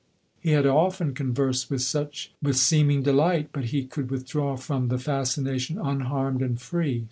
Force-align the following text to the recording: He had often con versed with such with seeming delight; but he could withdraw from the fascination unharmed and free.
He 0.39 0.49
had 0.49 0.65
often 0.65 1.13
con 1.13 1.31
versed 1.31 1.69
with 1.69 1.83
such 1.83 2.31
with 2.41 2.57
seeming 2.57 3.03
delight; 3.03 3.49
but 3.53 3.65
he 3.65 3.83
could 3.85 4.09
withdraw 4.09 4.55
from 4.57 4.87
the 4.87 4.97
fascination 4.97 5.77
unharmed 5.77 6.41
and 6.41 6.59
free. 6.59 6.99